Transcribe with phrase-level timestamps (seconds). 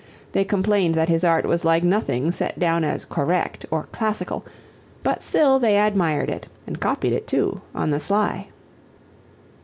[0.31, 4.43] They complained that his art was like nothing set down as "correct" or "classical"
[5.03, 8.47] but still they admired it and copied it, too, on the sly.